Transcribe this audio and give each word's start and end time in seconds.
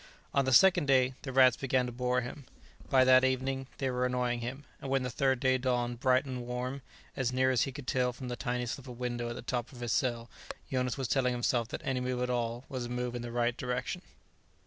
On 0.33 0.45
the 0.45 0.51
second 0.51 0.87
day, 0.87 1.13
the 1.21 1.31
rats 1.31 1.55
began 1.55 1.85
to 1.85 1.91
bore 1.91 2.21
him. 2.21 2.45
By 2.89 3.03
that 3.03 3.23
evening, 3.23 3.67
they 3.77 3.91
were 3.91 4.03
annoying 4.03 4.39
him, 4.39 4.63
and 4.81 4.89
when 4.89 5.03
the 5.03 5.11
third 5.11 5.39
day 5.39 5.59
dawned 5.59 5.99
bright 5.99 6.25
and 6.25 6.41
warm 6.47 6.81
as 7.15 7.31
near 7.31 7.51
as 7.51 7.61
he 7.65 7.71
could 7.71 7.85
tell 7.85 8.11
from 8.11 8.27
the 8.27 8.35
tiny 8.35 8.65
slip 8.65 8.87
of 8.87 8.97
window 8.97 9.29
at 9.29 9.35
the 9.35 9.43
top 9.43 9.71
of 9.71 9.81
his 9.81 9.91
cell 9.93 10.27
Jonas 10.71 10.97
was 10.97 11.07
telling 11.07 11.33
himself 11.33 11.67
that 11.67 11.81
any 11.83 11.99
move 11.99 12.23
at 12.23 12.31
all 12.31 12.65
was 12.67 12.85
a 12.85 12.89
move 12.89 13.13
in 13.13 13.21
the 13.21 13.31
right 13.31 13.55
direction. 13.55 14.01